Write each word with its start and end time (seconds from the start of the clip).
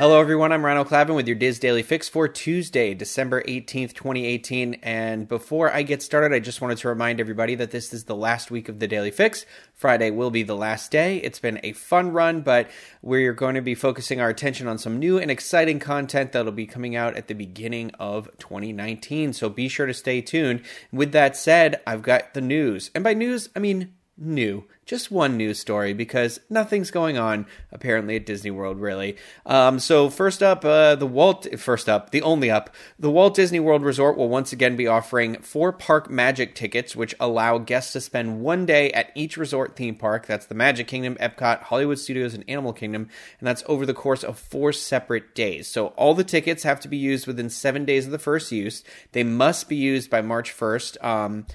Hello, 0.00 0.18
everyone. 0.18 0.50
I'm 0.50 0.64
Rhino 0.64 0.82
Clavin 0.84 1.14
with 1.14 1.28
your 1.28 1.36
DIS 1.36 1.58
Daily 1.58 1.82
Fix 1.82 2.08
for 2.08 2.26
Tuesday, 2.26 2.94
December 2.94 3.42
18th, 3.42 3.92
2018. 3.92 4.76
And 4.82 5.28
before 5.28 5.70
I 5.70 5.82
get 5.82 6.00
started, 6.00 6.34
I 6.34 6.38
just 6.38 6.62
wanted 6.62 6.78
to 6.78 6.88
remind 6.88 7.20
everybody 7.20 7.54
that 7.56 7.70
this 7.70 7.92
is 7.92 8.04
the 8.04 8.16
last 8.16 8.50
week 8.50 8.70
of 8.70 8.78
the 8.78 8.88
Daily 8.88 9.10
Fix. 9.10 9.44
Friday 9.74 10.10
will 10.10 10.30
be 10.30 10.42
the 10.42 10.56
last 10.56 10.90
day. 10.90 11.18
It's 11.18 11.38
been 11.38 11.60
a 11.62 11.72
fun 11.72 12.12
run, 12.12 12.40
but 12.40 12.70
we're 13.02 13.34
going 13.34 13.56
to 13.56 13.60
be 13.60 13.74
focusing 13.74 14.22
our 14.22 14.30
attention 14.30 14.68
on 14.68 14.78
some 14.78 14.98
new 14.98 15.18
and 15.18 15.30
exciting 15.30 15.80
content 15.80 16.32
that'll 16.32 16.50
be 16.50 16.66
coming 16.66 16.96
out 16.96 17.14
at 17.18 17.28
the 17.28 17.34
beginning 17.34 17.90
of 17.98 18.30
2019. 18.38 19.34
So 19.34 19.50
be 19.50 19.68
sure 19.68 19.84
to 19.84 19.92
stay 19.92 20.22
tuned. 20.22 20.62
With 20.90 21.12
that 21.12 21.36
said, 21.36 21.78
I've 21.86 22.00
got 22.00 22.32
the 22.32 22.40
news. 22.40 22.90
And 22.94 23.04
by 23.04 23.12
news, 23.12 23.50
I 23.54 23.58
mean 23.58 23.92
new. 24.20 24.64
Just 24.84 25.10
one 25.10 25.36
news 25.36 25.58
story 25.58 25.92
because 25.92 26.40
nothing's 26.50 26.90
going 26.90 27.16
on 27.16 27.46
apparently 27.72 28.16
at 28.16 28.26
Disney 28.26 28.50
World 28.50 28.80
really. 28.80 29.16
Um, 29.46 29.78
so 29.78 30.10
first 30.10 30.42
up, 30.42 30.64
uh, 30.64 30.96
the 30.96 31.06
Walt. 31.06 31.46
First 31.58 31.88
up, 31.88 32.10
the 32.10 32.22
only 32.22 32.50
up, 32.50 32.74
the 32.98 33.10
Walt 33.10 33.34
Disney 33.34 33.60
World 33.60 33.82
Resort 33.82 34.16
will 34.16 34.28
once 34.28 34.52
again 34.52 34.76
be 34.76 34.86
offering 34.86 35.36
four 35.36 35.72
park 35.72 36.10
magic 36.10 36.54
tickets, 36.54 36.94
which 36.94 37.14
allow 37.20 37.58
guests 37.58 37.92
to 37.94 38.00
spend 38.00 38.40
one 38.40 38.66
day 38.66 38.90
at 38.90 39.10
each 39.14 39.36
resort 39.36 39.76
theme 39.76 39.94
park. 39.94 40.26
That's 40.26 40.46
the 40.46 40.54
Magic 40.54 40.88
Kingdom, 40.88 41.16
Epcot, 41.20 41.62
Hollywood 41.62 41.98
Studios, 41.98 42.34
and 42.34 42.44
Animal 42.48 42.72
Kingdom, 42.72 43.08
and 43.38 43.46
that's 43.46 43.62
over 43.66 43.86
the 43.86 43.94
course 43.94 44.24
of 44.24 44.38
four 44.38 44.72
separate 44.72 45.34
days. 45.34 45.68
So 45.68 45.88
all 45.88 46.14
the 46.14 46.24
tickets 46.24 46.64
have 46.64 46.80
to 46.80 46.88
be 46.88 46.96
used 46.96 47.26
within 47.26 47.48
seven 47.48 47.84
days 47.84 48.06
of 48.06 48.12
the 48.12 48.18
first 48.18 48.52
use. 48.52 48.82
They 49.12 49.22
must 49.22 49.68
be 49.68 49.76
used 49.76 50.10
by 50.10 50.20
March 50.20 50.50
first. 50.50 51.02
Um, 51.02 51.46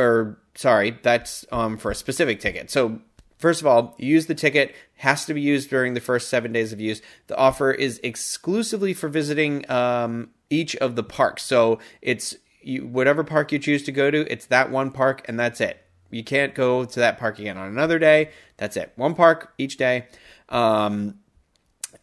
or 0.00 0.38
sorry, 0.54 0.98
that's 1.02 1.44
um, 1.52 1.76
for 1.78 1.90
a 1.90 1.94
specific 1.94 2.40
ticket. 2.40 2.70
So 2.70 3.00
First 3.40 3.62
of 3.62 3.66
all, 3.66 3.94
use 3.96 4.26
the 4.26 4.34
ticket 4.34 4.74
has 4.96 5.24
to 5.24 5.32
be 5.32 5.40
used 5.40 5.70
during 5.70 5.94
the 5.94 6.00
first 6.00 6.28
seven 6.28 6.52
days 6.52 6.74
of 6.74 6.80
use. 6.80 7.00
The 7.26 7.36
offer 7.38 7.70
is 7.70 7.98
exclusively 8.04 8.92
for 8.92 9.08
visiting 9.08 9.68
um, 9.70 10.28
each 10.50 10.76
of 10.76 10.94
the 10.94 11.02
parks. 11.02 11.42
So 11.44 11.78
it's 12.02 12.36
you, 12.60 12.86
whatever 12.86 13.24
park 13.24 13.50
you 13.50 13.58
choose 13.58 13.82
to 13.84 13.92
go 13.92 14.10
to, 14.10 14.30
it's 14.30 14.44
that 14.46 14.70
one 14.70 14.90
park 14.90 15.22
and 15.26 15.40
that's 15.40 15.58
it. 15.62 15.82
You 16.10 16.22
can't 16.22 16.54
go 16.54 16.84
to 16.84 17.00
that 17.00 17.18
park 17.18 17.38
again 17.38 17.56
on 17.56 17.68
another 17.68 17.98
day. 17.98 18.28
That's 18.58 18.76
it. 18.76 18.92
One 18.96 19.14
park 19.14 19.54
each 19.56 19.78
day. 19.78 20.08
Um, 20.50 21.20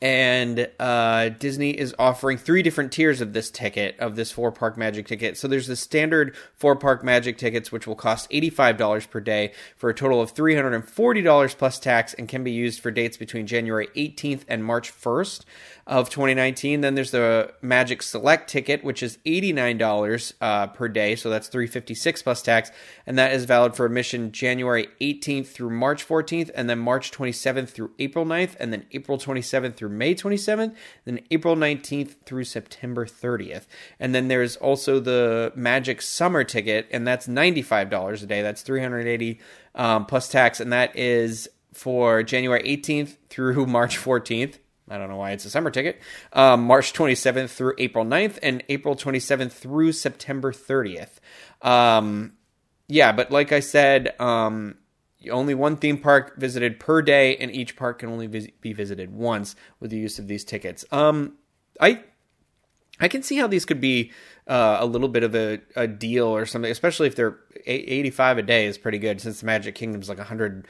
and 0.02 0.70
uh, 0.80 1.30
Disney 1.30 1.72
is 1.72 1.96
offering 1.98 2.38
three 2.38 2.62
different 2.62 2.92
tiers 2.92 3.20
of 3.20 3.34
this 3.34 3.50
ticket, 3.50 4.00
of 4.00 4.16
this 4.16 4.32
four 4.32 4.52
park 4.52 4.78
magic 4.78 5.08
ticket. 5.08 5.38
So 5.38 5.48
there's 5.48 5.68
the 5.68 5.76
standard 5.76 6.36
four 6.54 6.76
park 6.76 7.04
magic 7.04 7.38
tickets, 7.38 7.72
which 7.72 7.88
will 7.88 7.96
cost 7.96 8.30
$85 8.30 9.10
per 9.10 9.20
day 9.20 9.54
for 9.76 9.90
a 9.90 9.94
total 9.94 10.22
of 10.22 10.34
$340 10.34 11.58
plus 11.58 11.80
tax 11.80 12.14
and 12.14 12.28
can 12.28 12.44
be 12.44 12.52
used 12.52 12.80
for 12.80 12.92
dates 12.92 13.18
between 13.18 13.48
January 13.48 13.88
18th 13.96 14.44
and 14.48 14.64
March 14.64 14.94
1st 14.94 15.46
of 15.88 16.10
2019. 16.10 16.82
Then 16.82 16.96
there's 16.96 17.12
the 17.12 17.54
Magic 17.62 18.04
Select 18.04 18.50
ticket, 18.50 18.84
which 18.84 19.02
is 19.02 19.18
$89 19.26 20.34
uh, 20.42 20.68
per 20.68 20.88
day, 20.90 21.16
so 21.16 21.30
that's 21.30 21.48
356 21.48 22.22
plus 22.22 22.42
tax, 22.42 22.72
and 23.08 23.18
that 23.18 23.32
is 23.32 23.46
valid 23.46 23.76
for 23.76 23.86
admission 23.86 24.32
January 24.32 24.90
18th 25.00 25.48
through 25.48 25.70
March 25.70 26.06
14th, 26.08 26.52
and 26.54 26.70
then 26.70 26.80
March 26.80 27.12
27th 27.12 27.70
through 27.70 27.92
April 28.00 28.26
9th, 28.26 28.56
and 28.60 28.74
then 28.74 28.86
April 28.92 29.18
27th 29.18 29.76
through 29.76 29.87
May 29.90 30.16
27th, 30.16 30.76
then 31.06 31.20
April 31.32 31.56
19th 31.56 32.16
through 32.26 32.44
September 32.44 33.06
30th. 33.06 33.66
And 34.00 34.14
then 34.14 34.28
there's 34.28 34.56
also 34.58 35.00
the 35.00 35.52
Magic 35.56 36.02
Summer 36.02 36.44
ticket, 36.44 36.88
and 36.92 37.08
that's 37.08 37.28
$95 37.28 38.24
a 38.24 38.26
day. 38.26 38.42
That's 38.42 38.62
380 38.62 39.40
um, 39.76 40.06
plus 40.06 40.30
tax, 40.30 40.60
and 40.60 40.74
that 40.74 40.96
is 40.96 41.48
for 41.74 42.24
January 42.24 42.64
18th 42.64 43.18
through 43.30 43.66
March 43.68 43.98
14th. 43.98 44.56
I 44.90 44.98
don't 44.98 45.10
know 45.10 45.18
why 45.18 45.32
it's 45.32 45.46
a 45.46 45.50
summer 45.50 45.70
ticket. 45.70 46.00
Um, 46.32 46.64
March 46.64 46.94
27th 46.94 47.50
through 47.50 47.74
April 47.78 48.06
9th 48.06 48.40
and 48.42 48.64
April 48.70 48.96
27th 48.96 49.52
through 49.52 49.92
September 49.92 50.54
30th. 50.54 51.20
Um, 51.62 52.34
yeah, 52.88 53.12
but 53.12 53.32
like 53.32 53.52
I 53.52 53.60
said, 53.60 54.20
um, 54.20 54.76
only 55.32 55.56
one 55.56 55.78
theme 55.78 55.98
park 55.98 56.38
visited 56.38 56.80
per 56.80 57.02
day, 57.02 57.36
and 57.38 57.52
each 57.52 57.76
park 57.76 58.00
can 58.00 58.10
only 58.10 58.28
vis- 58.28 58.50
be 58.62 58.74
visited 58.74 59.14
once 59.14 59.56
with 59.80 59.92
the 59.92 59.98
use 59.98 60.20
of 60.20 60.28
these 60.28 60.44
tickets. 60.44 60.86
Um, 60.92 61.38
I 61.80 62.04
I 63.00 63.08
can 63.08 63.24
see 63.24 63.38
how 63.38 63.48
these 63.48 63.66
could 63.66 63.82
be 63.82 64.12
uh, 64.48 64.78
a 64.80 64.86
little 64.86 65.10
bit 65.10 65.24
of 65.24 65.36
a, 65.36 65.60
a 65.76 65.88
deal 65.88 66.28
or 66.28 66.46
something, 66.46 66.72
especially 66.72 67.08
if 67.08 67.16
they're 67.16 67.38
85 67.66 68.38
a 68.38 68.42
day 68.44 68.66
is 68.66 68.78
pretty 68.78 68.98
good 68.98 69.20
since 69.20 69.42
the 69.42 69.46
Magic 69.46 69.76
Kingdom's 69.76 70.08
like 70.08 70.18
$100 70.18 70.64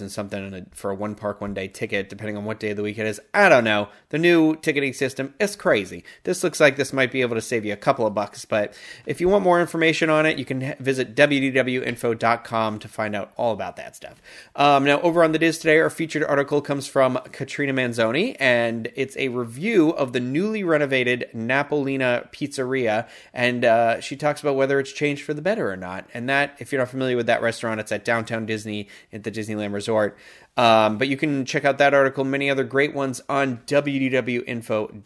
and 0.00 0.12
something 0.12 0.54
a, 0.54 0.66
for 0.72 0.90
a 0.90 0.94
one 0.94 1.14
park, 1.14 1.40
one 1.40 1.52
day 1.52 1.68
ticket, 1.68 2.08
depending 2.08 2.36
on 2.36 2.44
what 2.44 2.58
day 2.58 2.70
of 2.70 2.76
the 2.76 2.82
week 2.82 2.98
it 2.98 3.06
is. 3.06 3.20
I 3.34 3.48
don't 3.48 3.64
know. 3.64 3.88
The 4.08 4.18
new 4.18 4.56
ticketing 4.56 4.94
system 4.94 5.34
is 5.38 5.56
crazy. 5.56 6.04
This 6.24 6.42
looks 6.42 6.58
like 6.58 6.76
this 6.76 6.92
might 6.92 7.12
be 7.12 7.20
able 7.20 7.34
to 7.34 7.42
save 7.42 7.64
you 7.64 7.72
a 7.72 7.76
couple 7.76 8.06
of 8.06 8.14
bucks, 8.14 8.44
but 8.44 8.74
if 9.04 9.20
you 9.20 9.28
want 9.28 9.44
more 9.44 9.60
information 9.60 10.08
on 10.08 10.26
it, 10.26 10.38
you 10.38 10.44
can 10.44 10.74
visit 10.80 11.14
wdwinfo.com 11.14 12.78
to 12.78 12.88
find 12.88 13.14
out 13.14 13.32
all 13.36 13.52
about 13.52 13.76
that 13.76 13.96
stuff. 13.96 14.22
Um, 14.54 14.84
now, 14.84 15.00
over 15.00 15.22
on 15.22 15.32
the 15.32 15.38
DIS 15.38 15.58
today, 15.58 15.78
our 15.78 15.90
featured 15.90 16.24
article 16.24 16.62
comes 16.62 16.86
from 16.86 17.18
Katrina 17.32 17.72
Manzoni, 17.74 18.36
and 18.40 18.90
it's 18.94 19.16
a 19.16 19.28
review 19.28 19.90
of 19.90 20.12
the 20.12 20.20
newly 20.20 20.64
renovated 20.64 21.28
Napolini 21.34 22.30
Pizzeria, 22.32 22.85
and 23.32 23.64
uh, 23.64 24.00
she 24.00 24.16
talks 24.16 24.40
about 24.40 24.56
whether 24.56 24.78
it's 24.80 24.92
changed 24.92 25.22
for 25.24 25.34
the 25.34 25.42
better 25.42 25.70
or 25.70 25.76
not. 25.76 26.08
And 26.14 26.28
that, 26.28 26.56
if 26.58 26.72
you're 26.72 26.80
not 26.80 26.88
familiar 26.88 27.16
with 27.16 27.26
that 27.26 27.42
restaurant, 27.42 27.80
it's 27.80 27.92
at 27.92 28.04
Downtown 28.04 28.46
Disney 28.46 28.88
at 29.12 29.24
the 29.24 29.30
Disneyland 29.30 29.72
Resort. 29.72 30.16
Um, 30.56 30.98
but 30.98 31.08
you 31.08 31.16
can 31.16 31.44
check 31.44 31.64
out 31.64 31.78
that 31.78 31.94
article, 31.94 32.24
many 32.24 32.50
other 32.50 32.64
great 32.64 32.94
ones 32.94 33.20
on 33.28 33.58
wdwinfo.com. 33.66 35.04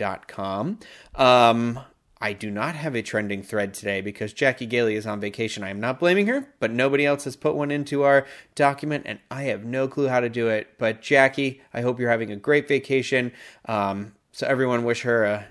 Um, 1.16 1.80
I 2.22 2.34
do 2.34 2.50
not 2.50 2.74
have 2.74 2.94
a 2.94 3.00
trending 3.02 3.42
thread 3.42 3.72
today 3.72 4.02
because 4.02 4.34
Jackie 4.34 4.66
Gailey 4.66 4.94
is 4.94 5.06
on 5.06 5.20
vacation. 5.20 5.64
I 5.64 5.70
am 5.70 5.80
not 5.80 5.98
blaming 5.98 6.26
her, 6.26 6.52
but 6.60 6.70
nobody 6.70 7.06
else 7.06 7.24
has 7.24 7.34
put 7.34 7.54
one 7.54 7.70
into 7.70 8.02
our 8.02 8.26
document, 8.54 9.04
and 9.06 9.20
I 9.30 9.44
have 9.44 9.64
no 9.64 9.88
clue 9.88 10.08
how 10.08 10.20
to 10.20 10.28
do 10.28 10.48
it. 10.48 10.68
But 10.76 11.00
Jackie, 11.00 11.62
I 11.72 11.80
hope 11.80 11.98
you're 11.98 12.10
having 12.10 12.30
a 12.30 12.36
great 12.36 12.68
vacation. 12.68 13.32
Um, 13.64 14.12
so 14.32 14.46
everyone 14.46 14.84
wish 14.84 15.02
her 15.02 15.24
a, 15.24 15.46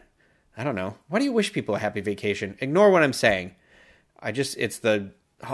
I 0.59 0.65
don't 0.65 0.75
know. 0.75 0.97
Why 1.07 1.19
do 1.19 1.25
you 1.25 1.31
wish 1.31 1.53
people 1.53 1.75
a 1.75 1.79
happy 1.79 2.01
vacation? 2.01 2.57
Ignore 2.59 2.91
what 2.91 3.01
I'm 3.01 3.13
saying. 3.13 3.55
I 4.19 4.33
just, 4.33 4.57
it's 4.57 4.79
the 4.79 5.11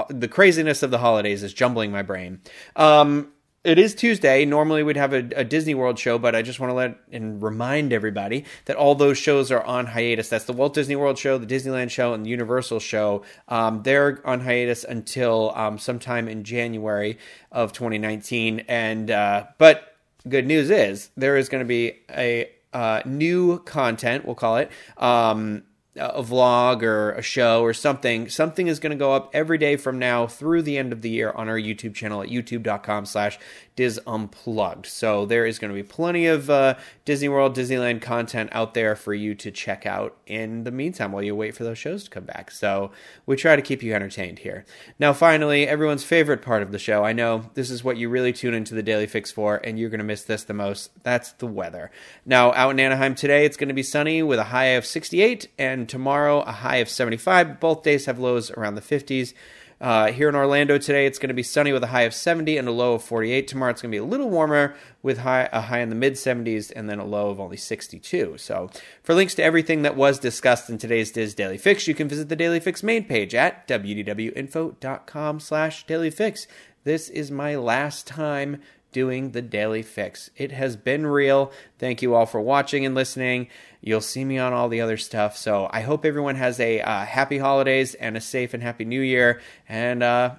the 0.09 0.27
craziness 0.27 0.81
of 0.81 0.89
the 0.89 0.97
holidays 0.97 1.43
is 1.43 1.53
jumbling 1.53 1.91
my 1.91 2.01
brain. 2.01 2.41
Um, 2.75 3.31
it 3.63 3.77
is 3.77 3.93
Tuesday. 3.93 4.43
Normally 4.43 4.81
we'd 4.81 4.97
have 4.97 5.13
a, 5.13 5.27
a, 5.35 5.43
Disney 5.43 5.75
World 5.75 5.99
show, 5.99 6.17
but 6.17 6.33
I 6.33 6.41
just 6.41 6.59
want 6.59 6.71
to 6.71 6.73
let 6.73 6.97
and 7.11 7.39
remind 7.39 7.93
everybody 7.93 8.45
that 8.65 8.77
all 8.77 8.95
those 8.95 9.19
shows 9.19 9.51
are 9.51 9.61
on 9.61 9.85
hiatus. 9.85 10.27
That's 10.27 10.45
the 10.45 10.53
Walt 10.53 10.73
Disney 10.73 10.95
World 10.95 11.19
show, 11.19 11.37
the 11.37 11.45
Disneyland 11.45 11.91
show, 11.91 12.15
and 12.15 12.25
the 12.25 12.31
Universal 12.31 12.79
show. 12.79 13.23
Um, 13.47 13.83
they're 13.83 14.27
on 14.27 14.39
hiatus 14.39 14.83
until 14.83 15.51
um, 15.53 15.77
sometime 15.77 16.27
in 16.27 16.43
January 16.43 17.19
of 17.51 17.73
2019. 17.73 18.65
And 18.67 19.11
uh, 19.11 19.45
but 19.59 19.95
good 20.27 20.47
news 20.47 20.71
is 20.71 21.11
there 21.15 21.37
is 21.37 21.47
going 21.47 21.63
to 21.63 21.67
be 21.67 21.93
a 22.09 22.49
uh, 22.75 23.01
new 23.05 23.59
content. 23.59 24.25
We'll 24.25 24.35
call 24.35 24.57
it. 24.57 24.69
Um, 24.97 25.63
a 25.95 26.21
vlog 26.21 26.83
or 26.83 27.11
a 27.11 27.21
show 27.21 27.61
or 27.61 27.73
something 27.73 28.27
something 28.27 28.67
is 28.67 28.79
going 28.79 28.91
to 28.91 28.97
go 28.97 29.13
up 29.13 29.29
every 29.33 29.57
day 29.57 29.77
from 29.77 29.97
now 29.97 30.27
through 30.27 30.61
the 30.61 30.77
end 30.77 30.91
of 30.91 31.01
the 31.01 31.09
year 31.09 31.31
on 31.31 31.47
our 31.47 31.57
youtube 31.57 31.93
channel 31.93 32.21
at 32.21 32.27
youtube.com 32.27 33.05
slash 33.05 33.39
DIS 33.75 33.99
Unplugged. 34.07 34.85
So 34.85 35.25
there 35.25 35.45
is 35.45 35.59
going 35.59 35.69
to 35.69 35.75
be 35.75 35.87
plenty 35.87 36.27
of 36.27 36.49
uh, 36.49 36.75
Disney 37.03 37.27
World, 37.27 37.55
Disneyland 37.55 38.01
content 38.01 38.49
out 38.53 38.73
there 38.73 38.95
for 38.95 39.13
you 39.13 39.35
to 39.35 39.51
check 39.51 39.85
out 39.85 40.15
in 40.25 40.63
the 40.63 40.71
meantime 40.71 41.11
while 41.11 41.23
you 41.23 41.35
wait 41.35 41.55
for 41.55 41.63
those 41.63 41.77
shows 41.77 42.05
to 42.05 42.09
come 42.09 42.23
back. 42.23 42.51
So 42.51 42.91
we 43.25 43.35
try 43.35 43.55
to 43.55 43.61
keep 43.61 43.83
you 43.83 43.93
entertained 43.93 44.39
here. 44.39 44.65
Now, 44.97 45.13
finally, 45.13 45.67
everyone's 45.67 46.03
favorite 46.03 46.41
part 46.41 46.63
of 46.63 46.71
the 46.71 46.79
show. 46.79 47.03
I 47.03 47.13
know 47.13 47.49
this 47.53 47.69
is 47.69 47.83
what 47.83 47.97
you 47.97 48.07
really 48.09 48.31
tune 48.31 48.53
into 48.53 48.75
the 48.75 48.83
Daily 48.83 49.07
Fix 49.07 49.31
for, 49.31 49.57
and 49.57 49.77
you're 49.77 49.89
going 49.89 49.99
to 49.99 50.05
miss 50.05 50.23
this 50.23 50.43
the 50.43 50.53
most. 50.53 50.91
That's 51.03 51.33
the 51.33 51.47
weather. 51.47 51.91
Now, 52.25 52.53
out 52.53 52.71
in 52.71 52.79
Anaheim 52.79 53.15
today, 53.15 53.45
it's 53.45 53.57
going 53.57 53.67
to 53.67 53.73
be 53.73 53.83
sunny 53.83 54.23
with 54.23 54.39
a 54.39 54.45
high 54.45 54.65
of 54.65 54.85
68, 54.85 55.49
tomorrow, 55.87 56.41
a 56.41 56.51
high 56.51 56.77
of 56.77 56.89
75. 56.89 57.59
Both 57.59 57.83
days 57.83 58.05
have 58.05 58.19
lows 58.19 58.51
around 58.51 58.75
the 58.75 58.81
50s. 58.81 59.33
Uh, 59.81 60.11
here 60.11 60.29
in 60.29 60.35
Orlando 60.35 60.77
today, 60.77 61.05
it's 61.05 61.19
going 61.19 61.27
to 61.27 61.33
be 61.33 61.43
sunny 61.43 61.73
with 61.73 61.83
a 61.83 61.87
high 61.87 62.03
of 62.03 62.13
70 62.13 62.57
and 62.57 62.65
a 62.67 62.71
low 62.71 62.93
of 62.93 63.03
48. 63.03 63.45
Tomorrow, 63.47 63.71
it's 63.71 63.81
going 63.81 63.91
to 63.91 63.95
be 63.95 63.99
a 63.99 64.05
little 64.05 64.29
warmer 64.29 64.73
with 65.03 65.17
high, 65.19 65.49
a 65.51 65.59
high 65.61 65.79
in 65.79 65.89
the 65.89 65.95
mid 65.95 66.13
70s 66.13 66.71
and 66.73 66.89
then 66.89 66.99
a 66.99 67.05
low 67.05 67.29
of 67.29 67.41
only 67.41 67.57
62. 67.57 68.37
So, 68.37 68.69
for 69.03 69.13
links 69.13 69.35
to 69.35 69.43
everything 69.43 69.81
that 69.81 69.97
was 69.97 70.17
discussed 70.17 70.69
in 70.69 70.77
today's 70.77 71.11
DIS 71.11 71.33
Daily 71.33 71.57
Fix, 71.57 71.87
you 71.87 71.95
can 71.95 72.07
visit 72.07 72.29
the 72.29 72.37
Daily 72.37 72.61
Fix 72.61 72.83
main 72.83 73.03
page 73.03 73.35
at 73.35 73.67
wdwinfo.com/slash 73.67 75.85
Daily 75.85 76.09
Fix. 76.09 76.47
This 76.85 77.09
is 77.09 77.31
my 77.31 77.55
last 77.55 78.07
time 78.07 78.61
doing 78.95 79.31
the 79.31 79.41
Daily 79.41 79.83
Fix. 79.83 80.29
It 80.37 80.53
has 80.53 80.77
been 80.77 81.05
real. 81.05 81.51
Thank 81.79 82.01
you 82.01 82.15
all 82.15 82.25
for 82.25 82.39
watching 82.39 82.85
and 82.85 82.95
listening. 82.95 83.49
You'll 83.81 83.99
see 83.99 84.23
me 84.23 84.37
on 84.37 84.53
all 84.53 84.69
the 84.69 84.79
other 84.79 84.95
stuff. 84.95 85.35
So 85.35 85.67
I 85.69 85.81
hope 85.81 86.05
everyone 86.05 86.35
has 86.35 86.61
a 86.61 86.79
uh, 86.79 87.03
happy 87.03 87.37
holidays 87.37 87.93
and 87.93 88.15
a 88.15 88.21
safe 88.21 88.53
and 88.53 88.63
happy 88.63 88.85
new 88.85 89.01
year. 89.01 89.41
And 89.67 90.01
uh, 90.01 90.35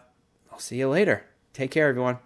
I'll 0.51 0.59
see 0.59 0.79
you 0.79 0.89
later. 0.89 1.27
Take 1.53 1.71
care, 1.71 1.89
everyone. 1.91 2.17